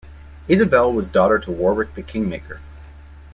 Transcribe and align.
Isabel 0.47 0.91
was 0.91 1.09
daughter 1.09 1.37
to 1.37 1.51
Warwick 1.51 1.93
the 1.93 2.01
Kingmaker. 2.01 2.59